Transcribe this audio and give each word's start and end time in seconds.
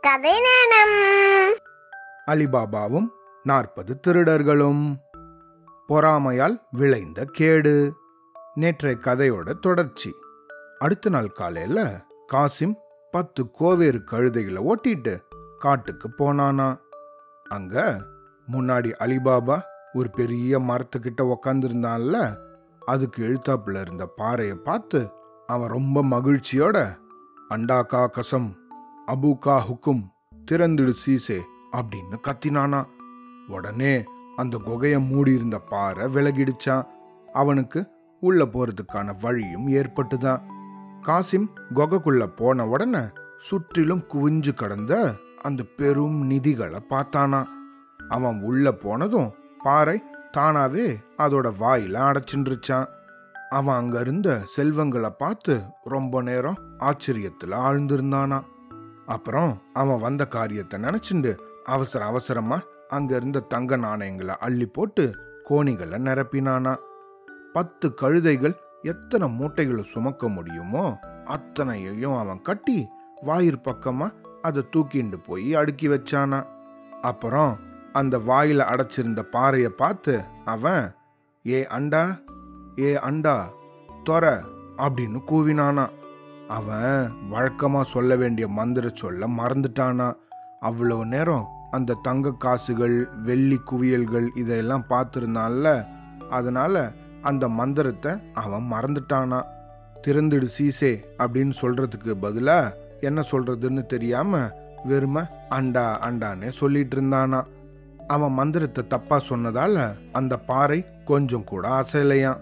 கதை 0.00 0.32
நேரம் 0.40 1.56
அலிபாபாவும் 2.26 3.08
நாற்பது 3.42 4.00
திருடர்களும். 4.06 4.94
பொறாமையால் 5.88 6.60
விளைந்த 6.70 7.24
கேடு. 7.24 7.94
நேற்றைய 8.54 8.96
கதையோட 9.00 9.52
தொடர்ச்சி. 9.58 10.14
அடுத்த 10.78 11.10
நாள் 11.10 11.32
காலையில 11.32 12.04
காசிம் 12.32 12.74
பத்து 13.10 13.50
கோவேறு 13.60 14.02
கழுதைகளை 14.10 14.72
ஓட்டிட்டு 14.72 15.20
காட்டுக்கு 15.58 16.08
போனானா. 16.08 16.78
அங்க 17.48 18.06
முன்னாடி 18.52 18.92
அலிபாபா 18.98 19.62
ஒரு 19.92 20.10
பெரிய 20.10 20.58
மரத்துக்கிட்ட 20.58 21.34
உக்காந்துருந்தான்ல. 21.34 22.36
அதுக்கு 22.86 23.24
எழுத்தாப்புல 23.24 23.80
இருந்த 23.80 24.06
பாறையை 24.06 24.56
பார்த்து 24.56 25.08
அவன் 25.46 25.68
ரொம்ப 25.68 26.02
மகிழ்ச்சியோட 26.02 26.96
அண்டாக்கா 27.50 28.06
கசம் 28.06 28.58
அபுகா 29.10 29.60
ஹுக்கும் 29.60 30.02
திறந்துடு 30.50 30.92
சீசே 31.06 31.40
அப்படின்னு 31.72 32.16
கத்தினானா. 32.22 32.84
உடனே 33.48 34.04
அந்த 34.36 34.60
குகையை 34.66 35.08
மூடியிருந்த 35.08 35.58
பாறை 35.58 36.06
விலகிடுச்சான் 36.06 36.86
அவனுக்கு 37.32 37.88
உள்ள 38.20 38.44
போறதுக்கான 38.44 39.14
வழியும் 39.20 39.68
ஏற்பட்டுதான் 39.68 40.40
காசிம் 41.06 41.46
குகைக்குள்ள 41.74 42.26
போன 42.26 42.68
உடனே 42.68 43.00
சுற்றிலும் 43.38 44.04
குவிஞ்சு 44.12 44.54
கடந்த 44.54 45.14
அந்த 45.42 45.62
பெரும் 45.76 46.30
நிதிகளை 46.30 46.78
பார்த்தானா. 46.90 47.44
அவன் 48.08 48.42
உள்ள 48.42 48.72
போனதும் 48.72 49.34
பாறை 49.58 50.02
தானாவே 50.36 50.96
அதோட 51.18 51.52
வாயில 51.60 51.96
அடைச்சின்றுச்சான் 51.98 52.86
அவன் 53.48 53.74
அங்க 53.74 54.00
இருந்த 54.00 54.42
செல்வங்களை 54.44 55.10
பார்த்து 55.10 55.60
ரொம்ப 55.84 56.22
நேரம் 56.22 56.56
ஆச்சரியத்துல 56.78 57.50
ஆழ்ந்திருந்தானா. 57.50 58.42
அப்புறம் 59.14 59.52
அவன் 59.72 60.00
வந்த 60.00 60.22
காரியத்தை 60.26 60.76
நினைச்சுண்டு 60.82 61.32
அவசர 61.64 62.00
அவசரமா 62.04 62.58
அங்க 62.88 63.10
இருந்த 63.16 63.46
தங்க 63.52 63.76
நாணயங்களை 63.76 64.34
அள்ளி 64.38 64.66
போட்டு 64.66 65.04
கோணிகளை 65.48 65.98
நிரப்பினானா. 66.06 66.72
பத்து 67.52 67.86
கழுதைகள் 68.00 68.54
எத்தனை 68.82 69.26
மூட்டைகளை 69.28 69.84
சுமக்க 69.84 70.28
முடியுமோ 70.28 70.84
அத்தனையையும் 71.24 72.18
அவன் 72.18 72.42
கட்டி 72.42 72.78
வாயிற் 73.22 73.64
பக்கமா 73.64 74.08
அதை 74.42 74.62
தூக்கிண்டு 74.72 75.18
போய் 75.26 75.48
அடுக்கி 75.54 75.88
வச்சானா. 75.88 76.40
அப்புறம் 77.00 77.52
அந்த 77.92 78.18
வாயில 78.28 78.66
அடைச்சிருந்த 78.72 79.22
பாறையை 79.34 79.70
பார்த்து 79.82 80.14
அவன் 80.44 80.84
ஏ 81.46 81.60
அண்டா 81.78 82.04
ஏ 82.80 82.90
அண்டா 83.08 83.36
தொர 84.04 84.24
அப்படின்னு 84.76 85.20
கூவினானா. 85.30 85.84
அவன் 86.50 87.10
வழக்கமாக 87.28 87.84
சொல்ல 87.84 88.16
வேண்டிய 88.16 88.48
மந்திர 88.48 88.88
சொல்ல 88.94 89.26
மறந்துட்டானா? 89.26 90.08
அவ்வளவு 90.60 91.06
நேரம் 91.06 91.46
அந்த 91.70 91.98
தங்க 92.02 92.32
காசுகள் 92.38 92.96
வெள்ளி 93.22 93.58
குவியல்கள் 93.70 94.28
இதையெல்லாம் 94.34 94.84
பார்த்துருந்தான்ல 94.88 95.68
அதனால 96.30 96.74
அந்த 97.22 97.48
மந்திரத்தை 97.48 98.12
அவன் 98.34 98.66
மறந்துட்டானா? 98.72 99.40
திறந்துடு 100.06 100.48
சீசே 100.58 100.92
அப்படின்னு 101.18 101.54
சொல்றதுக்கு 101.60 102.12
பதிலாக 102.20 102.76
என்ன 103.00 103.20
சொல்றதுன்னு 103.30 103.86
தெரியாம 103.86 104.32
வெறும 104.84 105.24
அண்டா 105.50 105.86
அண்டானே 106.08 106.48
சொல்லிட்டு 106.48 107.00
இருந்தானா? 107.00 107.40
அவன் 108.08 108.32
மந்திரத்தை 108.32 108.86
தப்பா 108.86 109.20
சொன்னதால 109.28 109.76
அந்த 110.12 110.38
பாறை 110.38 110.78
கொஞ்சம் 111.04 111.44
கூட 111.44 111.68
அசையலையான் 111.80 112.40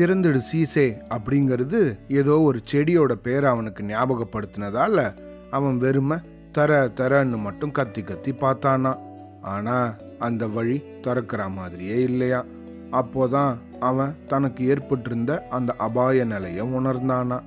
திறந்துடு 0.00 0.40
சீசே 0.52 0.98
அப்படிங்கிறது 1.08 1.98
ஏதோ 2.08 2.40
ஒரு 2.40 2.60
செடியோட 2.72 3.12
பேரை 3.12 3.50
அவனுக்கு 3.50 3.82
ஞாபகப்படுத்தினதால 3.82 5.14
அவன் 5.50 5.78
வெறுமை 5.78 6.18
தர 6.52 6.86
தரன்னு 6.86 7.38
மட்டும் 7.38 7.70
கத்தி 7.70 8.02
கத்தி 8.02 8.32
பார்த்தானா. 8.32 8.98
ஆனா 9.42 9.94
அந்த 10.18 10.46
வழி 10.46 10.82
திறக்கிற 11.02 11.48
மாதிரியே 11.48 12.02
இல்லையா. 12.02 12.44
அப்போதான் 12.92 13.56
அவன் 13.80 14.16
தனக்கு 14.26 14.66
ஏற்பட்டிருந்த 14.66 15.46
அந்த 15.50 15.74
அபாய 15.78 16.24
நிலையை 16.24 16.66
உணர்ந்தானா. 16.66 17.42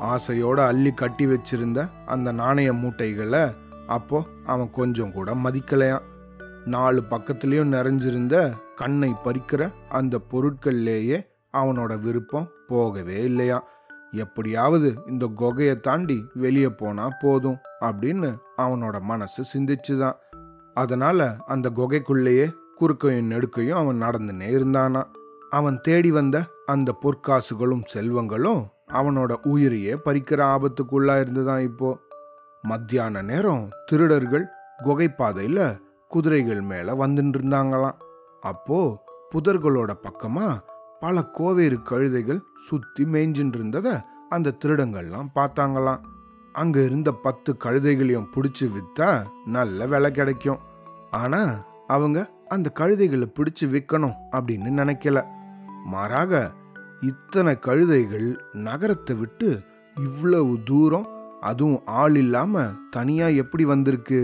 ஆசையோட 0.00 0.58
அள்ளி 0.58 0.92
கட்டி 0.92 1.26
வச்சிருந்த 1.26 1.88
அந்த 2.06 2.32
நாணய 2.32 2.72
மூட்டைகளை 2.72 3.54
அப்போ 3.86 4.24
அவன் 4.46 4.70
கொஞ்சம் 4.70 5.12
கூட 5.12 5.34
மதிக்கலையாம். 5.34 6.02
நாலு 6.64 7.02
பக்கத்துலேயும் 7.10 7.72
நிறைஞ்சிருந்த 7.72 8.52
கண்ணை 8.76 9.14
பறிக்கிற 9.24 9.72
அந்த 9.88 10.18
பொருட்கள்லேயே 10.30 11.32
அவனோட 11.54 12.00
விருப்பம் 12.00 12.48
போகவே 12.66 13.22
இல்லையா? 13.22 13.68
எப்படியாவது 14.10 14.94
இந்த 15.06 15.30
குகையை 15.36 15.80
தாண்டி 15.80 16.26
வெளியே 16.34 16.68
போனா 16.68 17.08
போதும் 17.20 17.58
அப்படின்னு 17.80 18.36
அவனோட 18.56 19.00
மனசு 19.00 19.44
சிந்திச்சுதான். 19.52 20.14
அதனால 20.74 21.36
அந்த 21.46 21.70
குகைக்குள்ளேயே 21.70 22.52
குறுக்கையும் 22.74 23.30
நெடுக்கையும் 23.30 23.78
அவன் 23.78 24.02
நடந்துனே 24.02 24.46
இருந்தானா. 24.50 25.02
அவன் 25.50 25.80
தேடி 25.80 26.10
வந்த 26.10 26.44
அந்த 26.66 26.94
பொற்காசுகளும் 27.02 27.82
செல்வங்களும் 27.94 28.66
அவனோட 28.92 29.36
உயிரையே 29.46 29.94
பறிக்கிற 29.94 30.56
ஆபத்துக்குள்ளா 30.56 31.20
இருந்துதான் 31.20 31.60
இப்போ. 31.60 31.98
மத்தியான 32.62 33.22
நேரம் 33.22 33.68
திருடர்கள் 33.86 34.46
குகைப்பாதையில 34.84 35.78
குதிரைகள் 36.08 36.60
மேல 36.60 36.94
வந்துட்டு 36.94 37.36
இருந்தாங்களாம் 37.36 37.98
அப்போ 38.40 39.04
புதர்களோட 39.34 39.92
பக்கமா 40.02 40.60
பல 41.04 41.22
கோவேறு 41.38 41.78
கழுதைகள் 41.90 42.40
சுத்தி 42.66 43.04
மேய்ஞ்சின்னு 43.04 43.54
இருந்ததை 43.54 43.92
அந்த 44.28 44.54
திருடங்கள்லாம் 44.64 45.28
பார்த்தாங்களாம். 45.34 46.00
அங்க 46.52 46.84
இருந்த 46.84 47.12
பத்து 47.12 47.56
கழுதைகளையும் 47.64 48.28
பிடிச்சு 48.34 48.66
வித்தா 48.76 49.24
நல்ல 49.46 49.86
விலை 49.86 50.10
கிடைக்கும். 50.10 50.58
ஆனா 51.10 51.40
அவங்க 51.86 52.30
அந்த 52.48 52.72
கழுதைகளை 52.80 53.26
பிடிச்சு 53.34 53.64
விற்கணும் 53.64 54.16
அப்படின்னு 54.32 54.70
நினைக்கல. 54.80 55.26
மாறாக 55.84 56.52
இத்தனை 57.00 57.58
கழுதைகள் 57.60 58.28
நகரத்தை 58.52 59.16
விட்டு 59.16 59.60
இவ்வளவு 59.96 60.58
தூரம் 60.64 61.08
அதுவும் 61.40 61.82
ஆள் 61.86 62.16
இல்லாம 62.16 62.62
தனியா 62.90 63.26
எப்படி 63.26 63.64
வந்திருக்கு? 63.64 64.20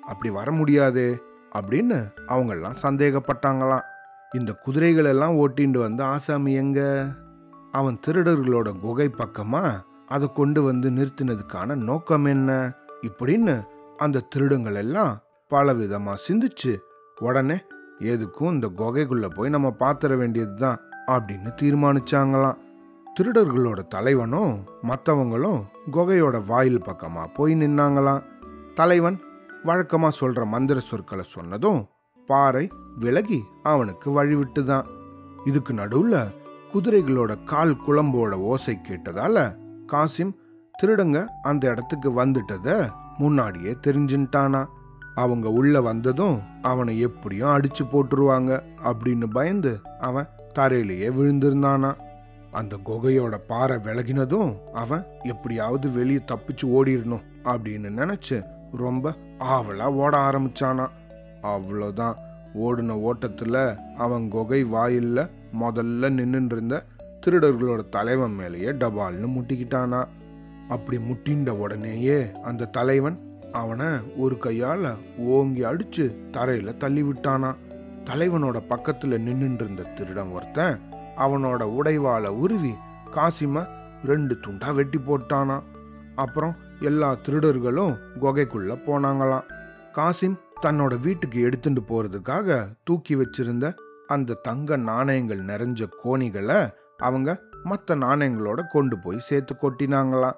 அப்படி 0.00 0.30
வர 0.30 0.50
முடியாதே 0.52 1.10
அப்படின்னு 1.54 2.00
அவங்கெல்லாம் 2.28 2.82
சந்தேகப்பட்டாங்களாம். 2.82 3.86
இந்த 4.34 4.56
குதிரைகளெல்லாம் 4.66 5.44
ஓட்டிண்டு 5.44 5.78
வந்த 5.78 6.04
ஆசாமி 6.04 6.52
எங்க? 6.52 7.08
அவன் 7.72 8.00
திருடர்களோட 8.06 8.78
குகை 8.78 9.10
பக்கமா? 9.18 9.80
அதை 10.06 10.30
கொண்டு 10.34 10.62
வந்து 10.62 10.90
நிறுத்தினதுக்கான 10.90 11.74
நோக்கம் 11.74 12.24
என்ன? 12.24 12.72
இப்படின்னு 13.00 13.64
அந்த 13.96 14.20
திருடங்கள் 14.20 14.74
எல்லாம் 14.74 15.20
பலவிதமா 15.50 16.14
சிந்திச்சு 16.28 16.76
உடனே 17.20 17.60
எதுக்கும் 17.98 18.52
இந்த 18.52 18.66
குகைக்குள்ள 18.66 19.30
போய் 19.34 19.50
நம்ம 19.50 19.70
பாத்திர 19.70 20.16
வேண்டியதுதான் 20.16 20.78
அப்படின்னு 21.06 21.54
தீர்மானிச்சாங்களாம். 21.62 22.56
திருடர்களோட 23.20 23.86
தலைவனும் 23.86 24.68
மற்றவங்களும் 24.82 25.62
குகையோட 25.92 26.46
வாயில் 26.46 26.84
பக்கமா 26.84 27.26
போய் 27.34 27.54
நின்னாங்களாம். 27.54 28.22
தலைவன் 28.74 29.20
வழக்கமா 29.64 30.08
சொல்ற 30.20 30.46
மந்திர 30.46 30.80
சொற்களை 30.80 31.24
சொன்னதும் 31.26 31.86
பாறை 32.26 32.68
விலகி 32.98 33.44
அவனுக்கு 33.62 34.24
வழிவிட்டுதான். 34.24 34.84
இதுக்கு 35.44 35.72
நடுவுல 35.72 36.28
குதிரைகளோட 36.72 37.44
கால் 37.44 37.76
குழம்போட 37.86 38.32
ஓசை 38.32 38.78
கேட்டதால 38.88 39.56
காசிம் 39.86 40.32
திருடங்க 40.82 41.24
அந்த 41.42 41.68
இடத்துக்கு 41.68 42.24
வந்துட்டத 42.24 42.88
முன்னாடியே 43.18 43.76
தெரிஞ்சுட்டானா 43.86 44.66
அவங்க 45.14 45.48
உள்ள 45.48 45.80
வந்ததும் 45.80 46.40
அவனை 46.62 46.98
எப்படியும் 47.00 47.48
அடிச்சு 47.48 47.84
போட்டுருவாங்க 47.92 48.62
அப்படின்னு 48.84 49.30
பயந்து 49.30 49.80
அவன் 50.00 50.28
தரையிலேயே 50.58 51.08
விழுந்திருந்தானா. 51.08 51.96
அந்த 52.50 52.76
குகையோட 52.84 53.38
பாறை 53.46 53.76
விலகினதும் 53.76 54.58
அவன் 54.64 55.04
எப்படியாவது 55.22 55.90
வெளியே 55.90 56.20
தப்பிச்சு 56.32 56.64
ஓடிடணும் 56.64 57.22
அப்படின்னு 57.44 57.90
நினைச்சு 57.90 58.44
ரொம்ப 58.72 59.14
ஆவலா 59.38 59.84
ஓட 59.84 60.30
ஆரம்பிச்சானா. 60.30 60.88
அவ்வளோதான் 61.42 62.14
ஓடின 62.58 62.96
ஓட்டத்தில் 63.00 63.60
அவன் 63.98 64.28
குகை 64.28 64.64
வாயில்ல 64.64 65.30
முதல்ல 65.60 66.10
நின்றுருந்த 66.18 66.56
இருந்த 66.56 66.84
திருடர்களோட 67.26 67.88
தலைவன் 67.88 68.34
மேலேயே 68.34 68.70
டபால்னு 68.82 69.28
முட்டிக்கிட்டானா. 69.36 70.00
அப்படி 70.68 70.98
முட்டின்ற 70.98 71.48
உடனேயே 71.48 72.18
அந்த 72.42 72.70
தலைவன் 72.76 73.16
அவனை 73.52 73.86
ஒரு 74.16 74.38
கையால் 74.38 74.88
ஓங்கி 75.18 75.62
அடிச்சு 75.64 76.04
தரையில் 76.30 76.76
தள்ளி 76.76 77.02
விட்டானா 77.02 77.50
தலைவனோட 78.04 78.58
பக்கத்தில் 78.68 79.24
நின்றுருந்த 79.26 79.64
இருந்த 79.64 79.82
திருடன் 79.82 80.30
ஒருத்தன் 80.30 80.80
அவனோட 81.16 81.62
உடைவாளை 81.78 82.28
உருவி 82.28 82.74
காசிம 83.14 83.66
ரெண்டு 84.04 84.34
துண்டா 84.46 84.74
வெட்டி 84.74 84.98
போட்டானா. 84.98 85.56
அப்புறம் 86.14 86.54
எல்லா 86.80 87.08
திருடர்களும் 87.12 87.96
குகைக்குள்ள 88.20 88.76
போனாங்களாம். 88.86 89.46
காசிம் 89.94 90.36
தன்னோட 90.62 91.00
வீட்டுக்கு 91.00 91.40
எடுத்துட்டு 91.40 91.80
போறதுக்காக 91.80 92.68
தூக்கி 92.84 93.16
வச்சிருந்த 93.16 93.74
அந்த 94.06 94.34
தங்க 94.34 94.76
நாணயங்கள் 94.76 95.44
நிறைஞ்ச 95.44 95.86
கோணிகளை 96.04 96.74
அவங்க 96.96 97.40
மற்ற 97.62 97.94
நாணயங்களோட 97.94 98.62
கொண்டு 98.70 98.98
போய் 98.98 99.18
சேர்த்து 99.18 99.54
கொட்டினாங்களாம். 99.54 100.32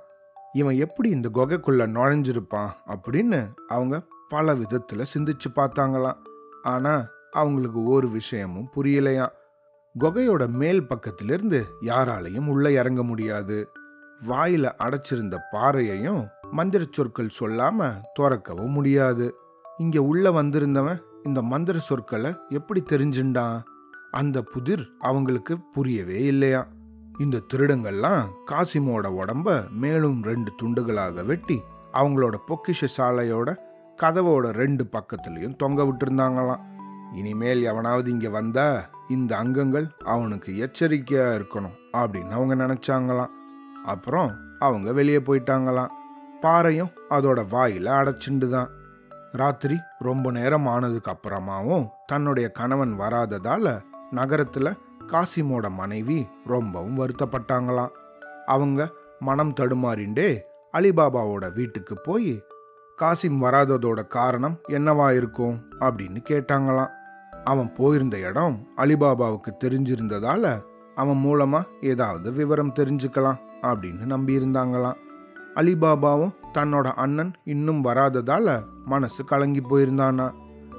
இவன் 0.52 0.76
எப்படி 0.76 1.08
இந்த 1.08 1.28
குகைக்குள்ள 1.34 1.86
நுழைஞ்சிருப்பான் 1.86 2.70
அப்படின்னு 2.86 3.48
அவங்க 3.68 4.02
பல 4.28 4.54
விதத்துல 4.54 5.04
சிந்திச்சு 5.14 5.50
பார்த்தாங்களாம். 5.56 6.16
ஆனா 6.62 7.06
அவங்களுக்கு 7.30 7.82
ஒரு 7.82 8.10
விஷயமும் 8.10 8.68
புரியலையாம். 8.76 9.32
குகையோட 9.98 10.48
மேல் 10.48 10.86
பக்கத்திலிருந்து 10.86 11.64
யாராலையும் 11.80 12.46
உள்ள 12.46 12.72
இறங்க 12.72 13.02
முடியாது. 13.02 13.68
வாயில 14.28 14.72
அடைச்சிருந்த 14.78 15.38
பாறையையும் 15.52 16.28
மந்திர 16.50 16.84
சொற்கள் 16.90 17.30
சொல்லாம 17.40 18.00
துறக்கவும் 18.18 18.68
முடியாது. 18.68 19.34
இங்கே 19.82 19.98
உள்ள 19.98 20.30
வந்திருந்தவன் 20.30 20.98
இந்த 21.22 21.42
மந்திர 21.42 21.78
சொற்களை 21.78 22.30
எப்படி 22.48 22.80
தெரிஞ்சுண்டான்? 22.80 23.60
அந்த 24.10 24.42
புதிர் 24.42 24.82
அவங்களுக்கு 24.98 25.54
புரியவே 25.74 26.18
இல்லையா 26.24 26.66
இந்த 27.18 27.42
திருடங்கள்லாம் 27.52 28.24
காசிமோட 28.46 29.06
உடம்ப 29.20 29.70
மேலும் 29.70 30.18
ரெண்டு 30.22 30.52
துண்டுகளாக 30.62 31.24
வெட்டி 31.24 31.58
அவங்களோட 31.92 32.36
பொக்கிஷ 32.48 32.88
சாலையோட 32.96 33.54
கதவோட 34.02 34.50
ரெண்டு 34.50 34.86
பக்கத்துலேயும் 34.92 35.56
தொங்க 35.56 35.84
விட்டுருந்தாங்களாம். 35.84 36.64
இனிமேல் 37.14 37.62
எவனாவது 37.62 38.10
இங்கே 38.10 38.28
வந்தா 38.28 38.66
இந்த 39.08 39.36
அங்கங்கள் 39.36 39.86
அவனுக்கு 40.04 40.56
எச்சரிக்கையாக 40.56 41.38
இருக்கணும் 41.38 41.78
அப்படின்னு 41.92 42.36
அவங்க 42.38 42.54
நினச்சாங்களாம். 42.54 43.32
அப்புறம் 43.84 44.30
அவங்க 44.58 44.92
வெளியே 44.92 45.18
போயிட்டாங்களாம். 45.18 45.94
பாறையும் 46.40 46.92
அதோட 47.10 47.40
வாயில 47.54 47.88
அடைச்சிண்டு 48.00 48.48
தான் 48.48 48.70
ராத்திரி 49.32 49.78
ரொம்ப 49.98 50.30
நேரம் 50.30 50.66
ஆனதுக்கு 50.66 51.10
அப்புறமாவும் 51.10 51.88
தன்னுடைய 52.06 52.48
கணவன் 52.48 52.98
வராததால 52.98 53.82
நகரத்துல 54.14 54.76
காசிமோட 55.06 55.70
மனைவி 55.70 56.28
ரொம்பவும் 56.44 56.98
வருத்தப்பட்டாங்களாம். 56.98 57.90
அவங்க 58.46 58.90
மனம் 59.18 59.54
தடுமாறிண்டே 59.54 60.38
அலிபாபாவோட 60.72 61.52
வீட்டுக்கு 61.52 62.00
போய் 62.04 62.42
காசிம் 63.02 63.40
வராததோட 63.40 64.06
காரணம் 64.06 64.58
என்னவா 64.68 65.14
இருக்கும்? 65.14 65.70
அப்படின்னு 65.80 66.22
கேட்டாங்களாம். 66.28 66.90
அவன் 67.44 67.72
போயிருந்த 67.72 68.18
இடம் 68.18 68.68
அலிபாபாவுக்கு 68.76 69.50
தெரிஞ்சிருந்ததால 69.64 70.62
அவன் 70.94 71.22
மூலமா 71.24 71.62
ஏதாவது 71.80 72.32
விவரம் 72.32 72.72
தெரிஞ்சுக்கலாம் 72.78 73.38
அப்படின்னு 73.62 74.04
நம்பியிருந்தாங்களாம். 74.06 74.96
அலிபாபாவும் 75.54 76.34
தன்னோட 76.54 76.86
அண்ணன் 76.94 77.32
இன்னும் 77.44 77.84
வராததால 77.84 78.62
மனசு 78.84 79.24
கலங்கி 79.24 79.60
போயிருந்தானா. 79.60 80.32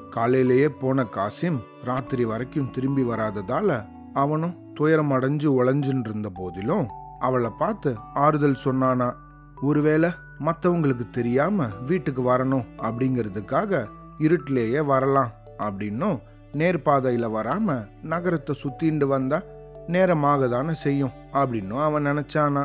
காலையிலேயே 0.09 0.69
போன 0.69 1.03
காசிம் 1.03 1.59
ராத்திரி 1.83 2.25
வரைக்கும் 2.25 2.71
திரும்பி 2.71 3.03
வராததால 3.03 3.85
அவனும் 4.13 4.55
துயரம் 4.73 5.11
அடைஞ்சு 5.11 5.47
உழைஞ்சுன்னு 5.59 6.07
இருந்த 6.07 6.29
போதிலும் 6.33 6.87
அவளை 7.19 7.51
பார்த்து 7.57 7.95
ஆறுதல் 8.13 8.57
சொன்னானா 8.63 9.13
ஒருவேளை 9.61 10.09
மற்றவங்களுக்கு 10.39 11.09
தெரியாம 11.09 11.67
வீட்டுக்கு 11.87 12.21
வரணும் 12.21 12.65
அப்படிங்கிறதுக்காக 12.77 13.85
இருட்டிலேயே 14.19 14.85
வரலாம் 14.85 15.31
அப்படின்னும் 15.57 16.19
நேர்பாதையில 16.53 17.25
வராம 17.37 17.87
நகரத்தை 18.01 18.55
சுத்திண்டு 18.63 19.05
வந்தா 19.05 19.41
நேரமாக 19.87 20.47
தானே 20.47 20.73
செய்யும் 20.73 21.11
அப்படின்னும் 21.33 21.83
அவன் 21.83 22.05
நினைச்சானா. 22.05 22.63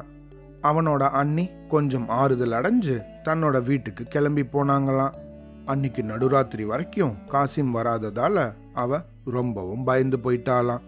அவனோட 0.62 1.10
அண்ணி 1.10 1.50
கொஞ்சம் 1.68 2.08
ஆறுதல் 2.08 2.50
அடைஞ்சு 2.50 3.02
தன்னோட 3.24 3.62
வீட்டுக்கு 3.62 4.04
கிளம்பி 4.04 4.42
போனாங்களாம். 4.42 5.14
அன்னைக்கு 5.64 6.02
நடுராத்திரி 6.02 6.66
வரைக்கும் 6.66 7.16
காசிம் 7.28 7.74
வராததால 7.74 8.52
அவ 8.74 9.00
ரொம்பவும் 9.24 9.84
பயந்து 9.84 10.16
போயிட்டாளாம். 10.16 10.80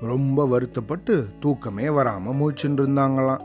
ரொம்ப 0.00 0.46
வருத்தப்பட்டு 0.46 1.28
தூக்கமே 1.40 1.86
வராம 1.86 2.26
முழிச்சுட்டு 2.26 2.80
இருந்தாங்களாம். 2.80 3.40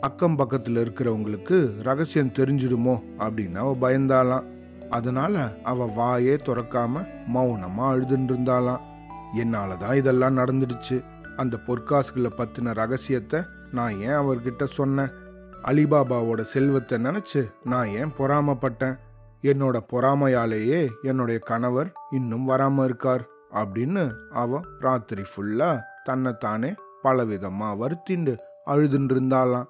அக்கம் 0.00 0.38
பக்கத்துல 0.38 0.84
இருக்கிறவங்களுக்கு 0.84 1.82
ரகசியம் 1.82 2.32
தெரிஞ்சிடுமோ 2.32 3.00
அப்படின்னு 3.18 3.54
அவ 3.54 3.90
பயந்தாளாம். 3.90 4.42
அதனால 4.90 5.52
அவ 5.62 5.86
வாயே 5.86 6.38
துறக்காம 6.44 7.06
மௌனமா 7.34 7.80
அழுதுன்னு 7.80 8.30
இருந்தாளாம். 8.30 8.80
என்னாலதான் 9.36 9.94
இதெல்லாம் 9.94 10.36
நடந்துடுச்சு. 10.36 11.04
அந்த 11.36 11.58
பொற்காசுகளை 11.66 12.30
பத்தின 12.36 12.74
ரகசியத்தை 12.74 13.40
நான் 13.74 13.98
ஏன் 13.98 14.18
அவர்கிட்ட 14.22 14.64
சொன்னேன்? 14.78 15.12
அலிபாபாவோட 15.64 16.42
செல்வத்தை 16.52 16.96
நினைச்சு 16.98 17.40
நான் 17.64 17.90
ஏன் 17.98 18.14
பொறாமப்பட்டேன்? 18.18 18.96
என்னோட 19.42 19.76
பொறாமையாலேயே 19.92 20.80
என்னுடைய 21.02 21.38
கணவர் 21.48 21.88
இன்னும் 22.10 22.48
வராம 22.48 22.84
இருக்கார் 22.84 23.24
அப்படின்னு 23.52 24.04
அவ 24.32 24.60
ராத்திரி 24.80 25.24
ஃபுல்லா 25.32 25.70
தன்னைத்தானே 26.04 26.70
பலவிதமா 27.04 27.68
வருத்திண்டு 27.82 28.34
அழுதுன்னு 28.66 29.12
இருந்தாளாம் 29.14 29.68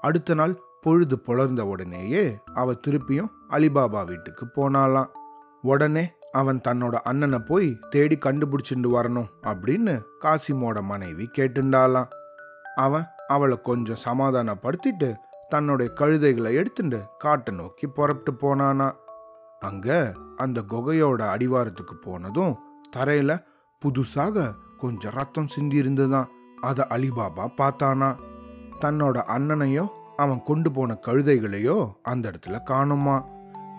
அடுத்த 0.00 0.34
நாள் 0.34 0.54
பொழுது 0.82 1.16
புலர்ந்த 1.18 1.62
உடனேயே 1.66 2.24
அவ 2.54 2.72
திருப்பியும் 2.86 3.30
அலிபாபா 3.50 4.02
வீட்டுக்கு 4.06 4.46
போனாளாம் 4.56 5.12
உடனே 5.62 6.04
அவன் 6.32 6.60
தன்னோட 6.68 6.94
அண்ணனை 7.02 7.38
போய் 7.38 7.68
தேடி 7.90 8.16
கண்டுபிடிச்சிட்டு 8.20 8.90
வரணும் 8.96 9.30
அப்படின்னு 9.42 9.94
காசிமோட 10.20 10.78
மனைவி 10.82 11.26
கேட்டுண்டாளாம். 11.38 12.10
அவன் 12.76 13.06
அவளை 13.28 13.60
கொஞ்சம் 13.62 14.02
சமாதானப்படுத்திட்டு 14.04 15.14
தன்னுடைய 15.48 15.92
கழுதைகளை 15.96 16.52
எடுத்துட்டு 16.52 17.02
காட்டை 17.18 17.54
நோக்கி 17.54 17.86
புறப்பட்டு 17.86 18.32
போனானா. 18.32 18.92
அங்க 19.60 20.14
அந்த 20.36 20.60
குகையோட 20.60 21.20
அடிவாரத்துக்கு 21.34 21.94
போனதும் 22.00 22.58
தரையில 22.96 23.44
புதுசாக 23.82 24.54
கொஞ்சம் 24.78 25.12
ரத்தம் 25.12 25.48
சிந்தி 25.48 25.80
இருந்ததான் 25.80 26.26
அதை 26.60 26.84
அலிபாபா 26.88 27.48
பார்த்தானா. 27.58 28.16
தன்னோட 28.80 29.22
அண்ணனையோ 29.28 29.88
அவன் 30.16 30.42
கொண்டு 30.42 30.72
போன 30.72 30.98
கழுதைகளையோ 31.02 31.90
அந்த 32.02 32.30
இடத்துல 32.30 32.62
காணுமா. 32.62 33.24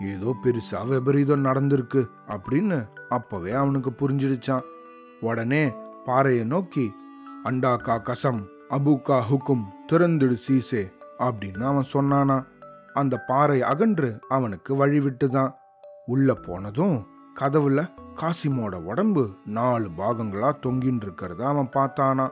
ஏதோ 0.00 0.36
பெருசா 0.44 0.88
விபரீதம் 0.88 1.44
நடந்திருக்கு 1.44 2.06
அப்படின்னு 2.26 2.88
அப்பவே 3.08 3.52
அவனுக்கு 3.52 3.90
புரிஞ்சிடுச்சான் 3.90 4.64
உடனே 5.20 5.72
பாறையை 6.04 6.44
நோக்கி 6.44 6.92
அண்டாக்கா 7.44 8.02
கசம் 8.02 8.46
அபுகா 8.70 9.22
ஹுக்கும் 9.30 9.64
திறந்துடு 9.92 10.36
சீசே 10.48 10.92
அப்படின்னு 11.18 11.62
அவன் 11.62 11.84
சொன்னானா. 11.92 12.44
அந்த 12.92 13.16
பாறை 13.16 13.62
அகன்று 13.62 14.18
அவனுக்கு 14.28 14.74
வழி 14.74 14.98
விட்டுதான் 14.98 15.54
உள்ள 16.06 16.34
போனதும் 16.34 17.06
கதவுல 17.40 17.88
காசிமோட 18.16 18.74
உடம்பு 18.74 19.30
நாலு 19.46 19.88
பாகங்களா 19.98 20.52
தொங்கின்னு 20.66 21.00
இருக்கிறத 21.00 21.42
அவன் 21.44 21.68
பார்த்தானா. 21.76 22.28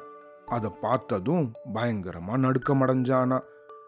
அதை 0.47 0.71
பார்த்ததும் 0.81 1.53
பயங்கரமா 1.75 2.37
நடுக்கமடைஞ்சானா. 2.37 3.41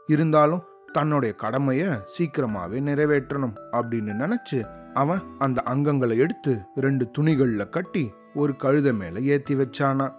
இருந்தாலும் 0.06 0.62
தன்னுடைய 0.92 1.34
கடமைய 1.38 2.00
சீக்கிரமாவே 2.18 2.80
நிறைவேற்றணும் 2.80 3.52
அப்படின்னு 3.72 4.22
நினைச்சு 4.22 4.92
அவன் 4.92 5.20
அந்த 5.38 5.62
அங்கங்களை 5.66 6.16
எடுத்து 6.16 6.58
ரெண்டு 6.74 7.10
துணிகள்ல 7.18 7.68
கட்டி 7.68 8.12
ஒரு 8.34 8.56
கழுதை 8.56 8.92
மேல 8.92 9.20
ஏத்தி 9.20 9.54
வச்சானா. 9.54 10.12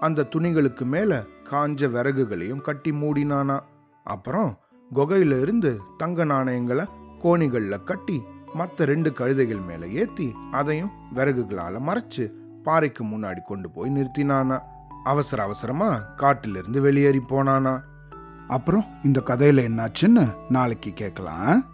அந்த 0.00 0.26
துணிகளுக்கு 0.36 0.84
மேல 0.84 1.24
காஞ்ச 1.50 1.90
விறகுகளையும் 1.90 2.60
கட்டி 2.60 2.90
மூடினானா. 2.90 3.60
அப்புறம் 4.04 4.58
குகையில 4.94 5.40
இருந்து 5.40 5.80
தங்க 5.96 6.24
நாணயங்களை 6.24 6.86
கோணிகளில் 7.22 7.84
கட்டி 7.84 8.22
மற்ற 8.54 8.84
ரெண்டு 8.84 9.10
கழுதைகள் 9.10 9.66
மேலே 9.66 9.92
ஏற்றி 9.92 10.32
அதையும் 10.50 10.90
விறகுகளால் 11.14 11.80
மறைச்சு 11.80 12.30
பாறைக்கு 12.62 13.04
முன்னாடி 13.04 13.42
கொண்டு 13.42 13.70
போய் 13.70 13.90
நிறுத்தினானா. 13.90 14.60
அவசர 15.04 15.42
அவசரமா 15.42 15.96
காட்டிலிருந்து 15.96 16.80
வெளியேறி 16.80 17.20
போனானா. 17.28 17.80
அப்புறம் 18.48 18.84
இந்த 19.02 19.22
கதையில 19.26 19.68
என்னாச்சுன்னு 19.70 20.34
நாளைக்கு 20.48 20.92
கேட்கலாம். 20.92 21.64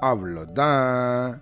அவ்வளோதான். 0.00 1.38